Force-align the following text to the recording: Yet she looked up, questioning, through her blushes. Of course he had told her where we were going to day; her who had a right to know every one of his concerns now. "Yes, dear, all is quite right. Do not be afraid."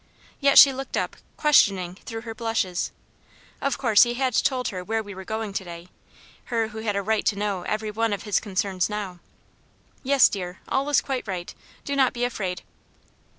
Yet 0.39 0.57
she 0.57 0.73
looked 0.73 0.97
up, 0.97 1.15
questioning, 1.37 1.93
through 1.93 2.21
her 2.21 2.33
blushes. 2.33 2.91
Of 3.61 3.77
course 3.77 4.01
he 4.01 4.15
had 4.15 4.33
told 4.33 4.69
her 4.69 4.83
where 4.83 5.03
we 5.03 5.13
were 5.13 5.23
going 5.23 5.53
to 5.53 5.63
day; 5.63 5.89
her 6.45 6.69
who 6.69 6.79
had 6.79 6.95
a 6.95 7.03
right 7.03 7.23
to 7.27 7.35
know 7.35 7.61
every 7.67 7.91
one 7.91 8.11
of 8.11 8.23
his 8.23 8.39
concerns 8.39 8.89
now. 8.89 9.19
"Yes, 10.01 10.27
dear, 10.27 10.59
all 10.67 10.89
is 10.89 11.01
quite 11.01 11.27
right. 11.27 11.53
Do 11.85 11.95
not 11.95 12.13
be 12.13 12.23
afraid." 12.23 12.63